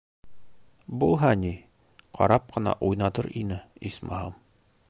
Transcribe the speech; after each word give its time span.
Булһа 1.03 1.29
ни, 1.43 1.51
ҡарап 2.21 2.49
ҡына 2.57 2.77
уйнатыр 2.91 3.33
ине, 3.45 3.63
исмаһам. 3.93 4.39